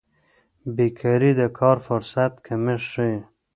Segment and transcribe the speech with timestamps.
[0.75, 3.17] بیکاري د کار فرصت کمښت ښيي.